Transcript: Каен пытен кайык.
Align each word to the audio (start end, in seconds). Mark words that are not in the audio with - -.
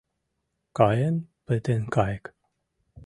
Каен 0.77 1.15
пытен 1.45 1.83
кайык. 1.95 2.25